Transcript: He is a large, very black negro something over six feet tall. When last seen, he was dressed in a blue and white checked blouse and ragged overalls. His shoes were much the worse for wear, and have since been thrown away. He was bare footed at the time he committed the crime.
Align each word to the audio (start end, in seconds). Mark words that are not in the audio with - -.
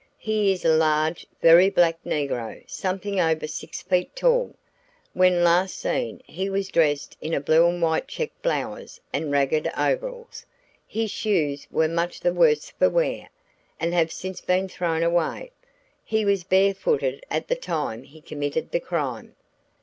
He 0.17 0.51
is 0.51 0.65
a 0.65 0.75
large, 0.75 1.27
very 1.43 1.69
black 1.69 2.03
negro 2.03 2.67
something 2.67 3.19
over 3.19 3.45
six 3.45 3.83
feet 3.83 4.15
tall. 4.15 4.55
When 5.13 5.43
last 5.43 5.75
seen, 5.77 6.23
he 6.25 6.49
was 6.49 6.69
dressed 6.69 7.15
in 7.21 7.35
a 7.35 7.39
blue 7.39 7.67
and 7.67 7.79
white 7.83 8.07
checked 8.07 8.41
blouse 8.41 8.99
and 9.13 9.29
ragged 9.31 9.71
overalls. 9.77 10.43
His 10.87 11.11
shoes 11.11 11.67
were 11.69 11.87
much 11.87 12.19
the 12.21 12.33
worse 12.33 12.71
for 12.71 12.89
wear, 12.89 13.29
and 13.79 13.93
have 13.93 14.11
since 14.11 14.41
been 14.41 14.67
thrown 14.67 15.03
away. 15.03 15.51
He 16.03 16.25
was 16.25 16.43
bare 16.45 16.73
footed 16.73 17.23
at 17.29 17.47
the 17.47 17.55
time 17.55 18.01
he 18.01 18.21
committed 18.21 18.71
the 18.71 18.79
crime. 18.79 19.35